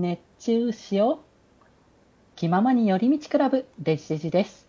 [0.00, 1.66] 熱中しよう。
[2.34, 4.66] 気ままに寄り道クラブ、デジデジです。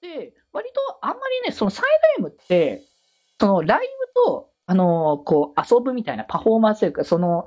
[0.00, 1.84] で、割とあんまりね、そのサイ
[2.18, 2.82] ド M って、
[3.40, 7.46] そのライブと、あのーこう遊ぶみたいなパフォーマンスというか、その、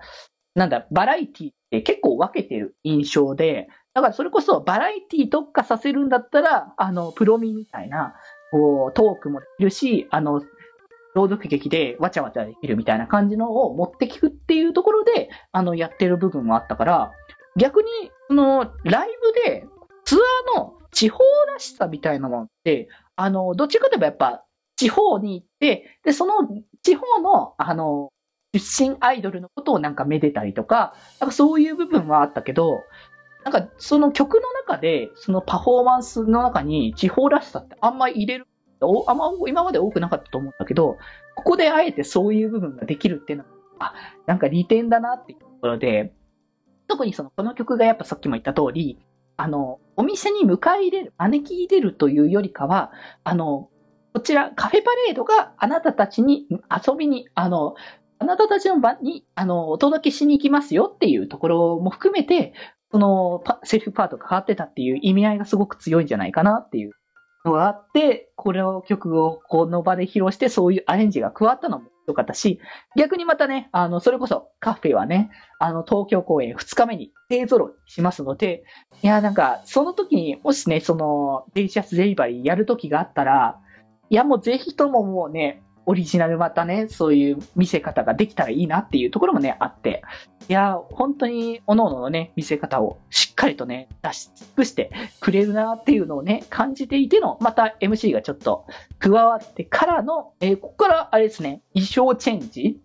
[0.55, 8.15] なんだ、バラエティって結構分けてる印象で、だからそれこそバラエティ特化させるんだったら、あの、プロミみたいな、
[8.51, 10.43] こう、トークもできるし、あの、
[11.15, 17.11] 朗読劇でわちゃわちゃできるみたいな感じのを持ってきくっていうところで、あの、やってる部分もあったから、
[17.55, 17.89] 逆に、
[18.27, 19.09] その、ライ
[19.45, 19.67] ブで、
[20.05, 21.19] ツアーの地方
[21.53, 24.43] らしさみたいなものって、あの、どっちかといえばやっぱ、
[24.75, 26.33] 地方に行って、で、その
[26.81, 28.09] 地方の、あの、
[28.53, 32.83] 出身アイドルのことをなんかめでたりとか、なんかそういう部分はあったけど、
[33.43, 38.47] なんかその曲の中で、そのパフォーマンスの中に地方らしさってあんまり入れる、
[38.83, 40.97] おあんま今まで多くなかったと思うんだけど、
[41.35, 43.45] ここであえてそういう部分ができるっていうの
[43.79, 43.93] は、
[44.25, 46.13] なんか利点だなっていうところで、
[46.87, 48.99] 特にその、この曲がやっぱさっきも言った通り、
[49.37, 52.91] あの、お店に迎え入れる、招き入れるというよりかは、
[53.23, 53.69] あの、
[54.13, 57.75] こちら、カフェパレードがあなたたちに遊びに、あの、
[58.19, 62.53] あなたたちの場に、あの、お届けしに行きますよっていうところも含めて、
[62.91, 66.91] その、セルフパートが変わってたっていう意味合いがすごく強いんじゃないかなっていう
[67.45, 72.59] のがあって、これを曲をこの場で披露して、そういうアレンジが加わったのも良かったし、
[72.97, 78.63] 逆にまたね、あの、それこそカフェはね、あの、東京公演2日目に勢揃いしますので、
[79.01, 83.59] いや、なんか、その時に、もしね、その、デリシャスデリバリーやる時があったら、
[84.09, 90.01] いや、もうぜひとももうね、オリジナルまたね、そういう見せ方ができたらいいなっていうところもね、あって、
[90.49, 98.65] いや、本当に、各々のね、見せ方をしっかりとね、出し尽くしてくれるなっていうのをね、感じていての、また MC がちょっと
[98.99, 102.79] 加わってからの、えーここからあれですね、衣装チェンジ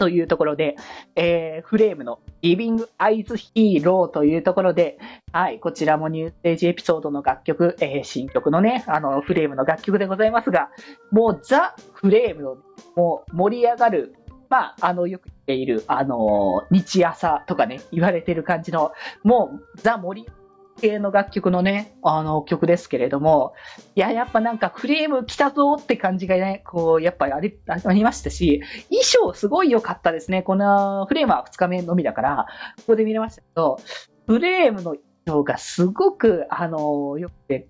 [0.00, 0.76] というところで、
[1.14, 4.98] えーフレームのリビングアイズヒーローというところで、
[5.30, 10.70] はい、こちらもニューステージエピソードの楽曲、えー新曲のね、あの、フレームの楽曲でございますが、
[11.12, 12.56] もうザ・フレームの、
[12.96, 14.14] もう盛り上がる、
[14.48, 18.92] まあ、あの、よく言っている、あの、日朝とかね、言われてる感じの、
[19.22, 20.39] もうザ・盛り上がる
[20.80, 23.54] 系の楽曲のね、あの、曲ですけれども、
[23.94, 30.42] いや、やっぱなんかフレーム来たぞって感じがね、こう、やっぱりありありましたし、衣装すごい良かったですね。
[30.42, 32.46] このフレームは2日目のみだから、
[32.78, 33.78] ここで見れましたけど、
[34.26, 37.68] フレームの衣装がすごく、あの、良くて、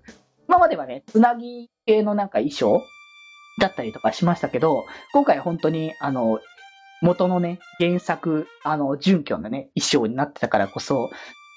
[0.49, 2.83] 今まではね、つなぎ系のなんか衣装
[3.61, 6.41] だったりとかしましたけど、今回本当に、あの、
[7.03, 11.11] 元のね、原作、あの、準拠のね、衣装になってたからこそ、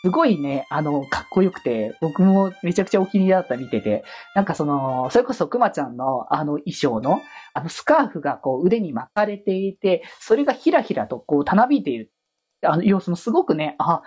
[0.03, 4.03] すごいね、あの、かっこよくて、僕もめちゃくちゃお気に入りだった見てて、
[4.35, 7.21] なんかその、それこそくまちゃんのあの衣装の、
[7.53, 12.11] あのスカーフがこう腕に巻かれていて、それがひらひらとこうたなびいている、
[12.63, 14.01] あの様子もすごくね、あ、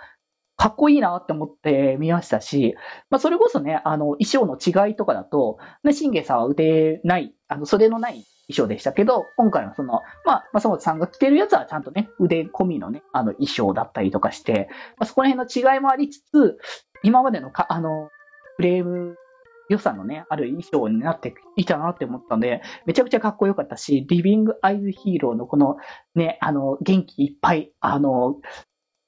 [0.55, 2.75] かっこいいなって思って見ましたし、
[3.09, 16.57] まあそれこそね、あの衣装の違いとかだと、ね、信玄さんは腕ない、あの袖のない衣装でしたけど、今回はその、まあ、ま本さんが着てるやつはちゃんとね、腕込みのね、あの衣装だったりとかして、まあ、そこら辺の違いもありつつ、
[17.03, 18.09] 今までのか、あの、
[18.55, 19.17] フレーム
[19.69, 25.77] 良さのね、ある衣装になっていたなって思ったんで、めちゃくちゃかっこよかったし、リビングアイズヒーローのこの
[26.15, 28.35] ね、あの、元気いっぱい、あの、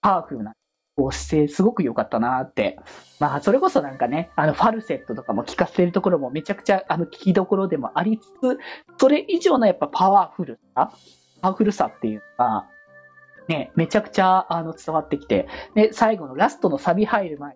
[0.02, 0.54] パワフルな、
[1.00, 2.78] こう姿勢すごく良かったなって。
[3.22, 8.60] まあ、それこそなんかね、あの、ファルセットとかも効かせるところもめちゃくちゃ、あの、聞きどころでもありつつ、
[8.98, 10.92] それ以上のやっぱパワフルさ
[11.42, 12.68] パワフルさっていうのが、
[13.48, 17.56] ね、めちゃくちゃ、あの、伝わってきて、で、最後のラストのサビ入る前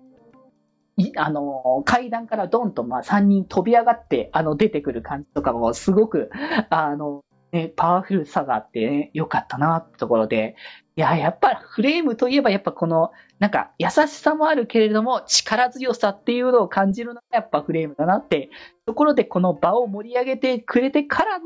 [0.96, 6.30] いあの、階段からドンと、まあ、3人飛び上がって、あの、出てくる感じとかも、すごく、
[6.70, 10.56] あの、ね、パワフルさがあって、ね、良かったなってところで、
[10.96, 18.52] いや、やっぱフレームといえば、やっぱこの、なんか、優しさもあるけれども、力強さっていうのを感じるのが、やっぱフレームだなって、
[18.86, 21.46] ところで、この場を盛り上げてくれてからの、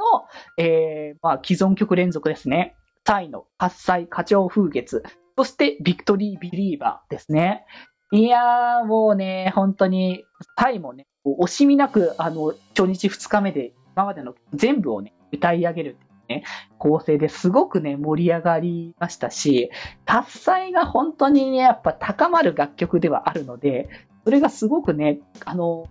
[0.58, 2.76] えー、まあ、既存曲連続ですね。
[3.06, 5.04] タイの喝采、花鳥風月、
[5.38, 7.66] そして、ビクトリービリーバーですね。
[8.12, 10.26] いやー、もうね、本当に、
[10.58, 15.98] タイもね、惜しみなく、あの、初日2日目で、今までの全部をね、歌い上げる
[16.30, 16.44] ね、
[16.78, 19.72] 構成ですごくね、盛り上がりましたし、
[20.06, 23.90] 達彩が本当にね、やっぱ高まる楽曲ではあるので、
[24.24, 25.88] それがすごくね、あの、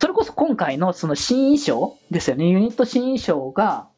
[0.00, 3.88] それこそ今回のその新衣装ですよね、ユニット新衣装が、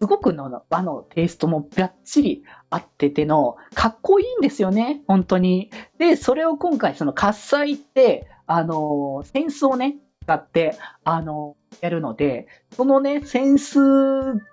[0.00, 5.70] すごくの和のテイストもバッチリ合ってての、かっこいいんですよね、本当に。
[5.98, 13.80] で、それを今回その喝采って、あの、センスをね、使って、あの、やるので、そのね、センス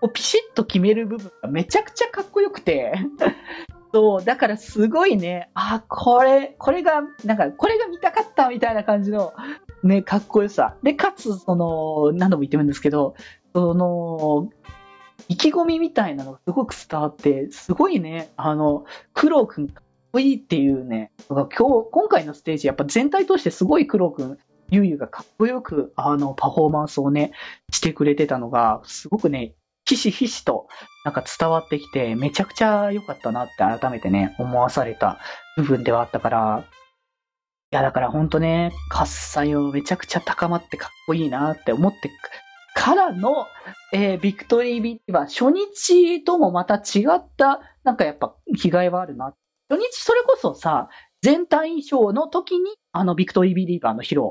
[0.01, 2.93] をピシッと決める部分がめちゃくちゃかっこよくて、
[3.93, 9.33] そう、だからすごいね、あ、これ、これが、なんか、これが見たかったみたいな感じの、
[9.83, 10.75] ね、かっこよさ。
[10.81, 13.15] で、かつ、その、何度も言ってるんですけど、
[13.53, 14.49] その、
[15.27, 19.83] 意気込みみたいなのがすごく伝わって、すごいね、あの、クロウくんかっ
[20.13, 21.57] こいいっていうね、今日、
[21.91, 24.37] 今回のステージ、やっぱ全体としてすごいクロウくん、
[24.71, 27.33] ゆうゆうがかっこよく、あの、パフォーマンスをね、
[27.71, 29.53] してくれてたのが、すごくね、
[29.85, 30.67] ひしひしと
[31.03, 35.19] なんか伝わってきて、めちゃくちゃ良かったなって改めてね、思わされた
[35.57, 36.65] 部分ではあったから、
[37.73, 42.09] いや、だからほんとね、喝采をめちゃくちゃ高まってかっこいいなって思って
[42.73, 43.47] からの、
[43.93, 49.33] えー、ビクトリービリバー、初日ともまた違った、なんかやっぱ、気概はあるな。
[49.69, 50.89] 初日それこそさ、
[51.21, 54.21] 全体衣装の時に、あの、ビクトリービリーバーの披露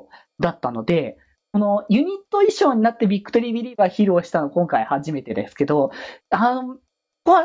[0.40, 1.16] だったので、
[1.52, 5.90] このユニット衣装になってビクトリービリーバー披露したの今回初めてですけど、
[6.30, 6.76] あの、
[7.24, 7.36] こ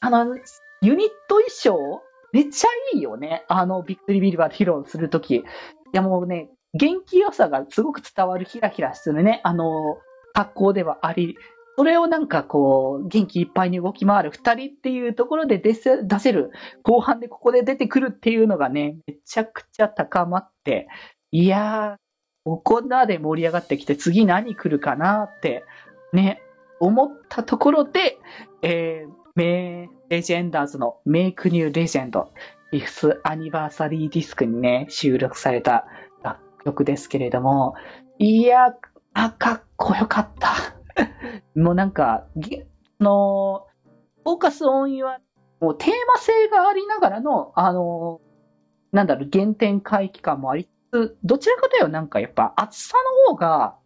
[0.00, 0.36] あの、
[0.82, 2.02] ユニット衣装
[2.32, 3.44] めっちゃいいよね。
[3.48, 5.36] あの、ビクトリービリーバー披露するとき。
[5.36, 5.42] い
[5.92, 9.98] やもうね、元気良さがすごく伝わるヒラヒラするね、あの、
[10.34, 11.36] 格好ではあり、
[11.76, 16.50] それをなんかこう、元気いっぱいに動き回る二人っていうところで出せ出せる、
[16.82, 20.88] 後半でここで出てくるっていうのがね、めちゃくちゃ高まって、
[21.30, 22.07] いやー、
[22.48, 25.64] ここまで盛り上がってきて次何来るかなって、
[26.14, 26.40] ね、
[26.80, 28.16] 思ったところで、
[28.62, 35.84] えー、名レジェンダーズのメイクニューレジェンド、ィフスアニバーサリーディスクにね、収録された
[36.22, 37.74] 楽曲ですけれども、
[38.18, 38.74] いや、
[39.12, 40.54] あ、かっこよかった。
[41.54, 42.28] もうなんか、
[42.98, 43.66] の、
[44.24, 45.18] フォーカスオンは、
[45.60, 48.22] もうテーマ性がありながらの、あの、
[48.90, 50.66] なんだろう、原点回帰感もあり
[51.24, 52.96] どちらかというとなんかやっぱ厚さ
[53.28, 53.76] の方が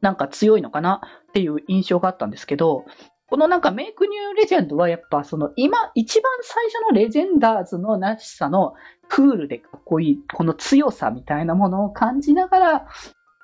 [0.00, 2.84] なんか強いのかなっていう印象があったんですけど、
[3.26, 8.74] このなんかメイクニューレジェンドはやっぱその今一番最初のレジェンダーズのらしさの
[9.08, 12.86] クールでかっこいいこの強さみたいなものを感じながら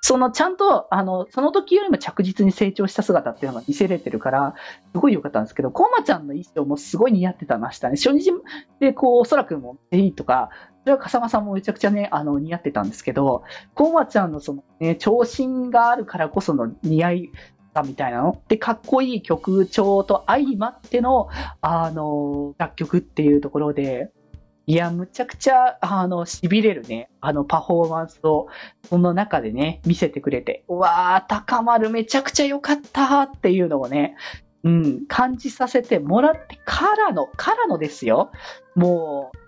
[0.08, 4.54] そのちゃんと、あの、その時よりも着実に成長した姿っていうのが見せれてるから、
[4.92, 7.96] すごい良かったんですけど、コマちゃんの衣装もすごい似合ってたましたね。
[7.96, 8.30] 初日
[8.78, 10.50] で、こう、おそらくもいいとか、
[10.86, 13.42] れは笠間さんもめちゃくちゃね、あの、似合ってたんですけど、
[13.74, 17.30] コーマちゃんのそのね、長身があるからこその似合い
[17.76, 18.40] さみたいなの。
[18.48, 21.28] で、かっこいい曲調と相まっての、
[21.60, 24.10] あの、楽曲っていうところで、
[24.68, 28.48] いや、むちゃくちゃ、あの、痺れるね、あのパフォーマンスを、
[28.88, 34.16] その中でね、見せてくれて、うわー、高まる、めちゃくちゃ良かったっていうのをね、
[34.64, 38.32] うん、感じさせてもらってからの、からのですよ。
[38.74, 39.45] もう、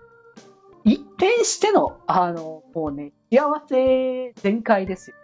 [0.89, 5.15] 一転しての、あの、もうね、幸せ全開ですよ。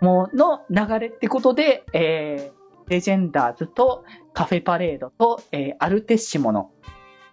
[0.00, 6.72] もう、の流れってことで、えー、レジェンダーズとカフェパレードと、えー、アルテッシモの、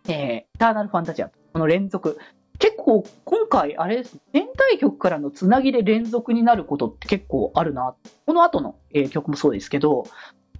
[0.08, 2.20] えー、エターナルファンタジアこの連続。
[2.60, 4.18] 結構今回あれです。
[4.34, 7.96] 全体曲からのつなぎで連続になることって結構あるな。
[8.28, 10.06] この後の、えー、曲もそうですけど、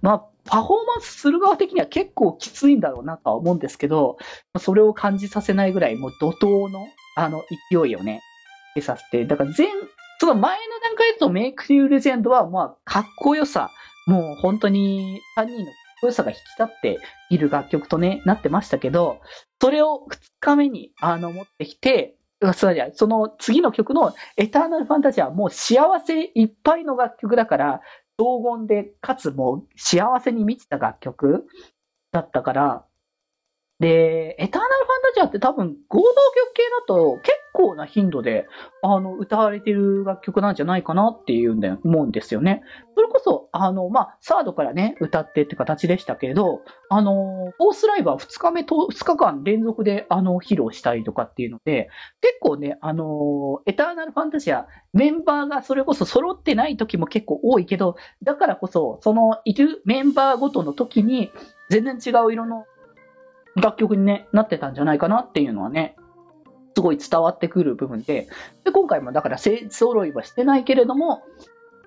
[0.02, 4.16] まあ、パフォーマンスする側的には結構きついんだろうなとは思うんですけど、
[4.58, 6.86] それを感じさせないぐらい、もう怒涛の、
[7.16, 8.22] あの、勢いをね、
[8.74, 9.68] 出させて、だから全、
[10.18, 13.70] その前の段階だとメイクユーレジェンドは、まあ、かっこよさ、
[14.06, 15.66] もう本当に3人の
[16.02, 16.98] 良さが引き立って
[17.28, 19.20] いる楽曲とね、なってましたけど、
[19.60, 22.14] それを2日目に、あの、持ってきて、
[22.94, 27.80] その次の曲のエターナルファンタジーはもう幸せいっぱいの楽曲だから、
[28.18, 31.46] 黄金で、かつもう幸せに満ちた楽曲
[32.12, 32.84] だったから、
[33.80, 38.46] で、エターナルファンタジアって多分合同曲系だと結構な頻度で、
[38.82, 42.62] あの、歌われてる楽曲なんじゃないかなっていうんで、思うんですよね。
[42.94, 61.32] それこそ、あの、まあ、サードからね、歌ってって形でしたけど、あの、フォースライブは2日目と、2日間連続で、あの、披露したりとかっていうので、結構ね、あの、エターナルファンタジア、メンバーがそれこそ揃ってない時も結構多いけど、だからこそ、そのいるメンバーごとの時に、
[61.70, 62.66] 全然違う色の
[63.56, 65.96] 楽曲に、ね、なってたんじゃないかなっていうのはね、
[66.78, 68.28] すごい伝わってくる部分で、
[68.64, 71.24] で今回もだから勢揃いはしてないけれども、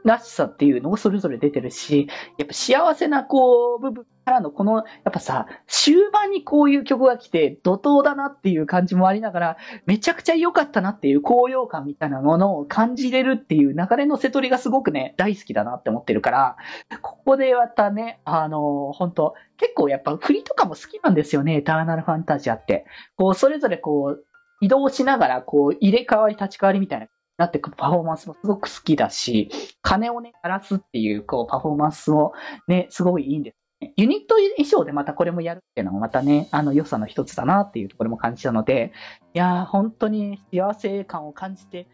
[0.03, 16.57] らしさっていうのがそれぞれ出てるし、やっぱ幸せなこう部分からのこの、やっぱさ、終盤にこういう曲が来て怒涛だなっていう感じもありながら、めちゃくちゃ良かったなっていう高揚感みたいなものを感じれるっていう流れの瀬取りがすごくね、大好きだなって思ってるから、
[17.01, 22.85] ここでまたね、あの本当結構やっぱ振りとかも好きなんですよね、エターナルファンタジアって。
[23.15, 24.25] こう、それぞれこう、
[24.61, 29.49] 移動しながら、こう、入れ替わり立ち替わりみたいななってくパフォーマンスもすごく好きだし、
[29.81, 32.33] 金をね、荒らすっていう、こう、パフォーマンスも
[32.67, 33.57] ね、すごいいいんです。
[33.97, 38.93] ユニット衣装でまたこれもやるっていうのもまたね、あの良さの一つだなっていうところも感じたので、
[39.33, 41.87] いやー、本当に幸せ感を感じて、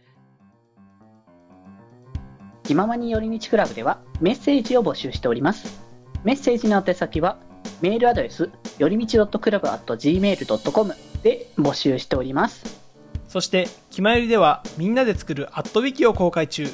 [2.63, 5.81] 気ままに寄り道クラブではメッセージを募集しております。
[6.25, 7.39] メッセージの宛先は、
[7.81, 10.93] メールアドレス、よりみち .club.gmail.com
[11.23, 12.79] で募集しております。
[13.27, 16.67] そして、きまよりではみんなで作るアットウィキを公開中。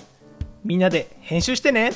[0.64, 1.92] みんなで編集してね